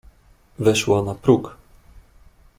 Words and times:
"Weszła 0.59 1.03
na 1.03 1.15
próg." 1.15 1.57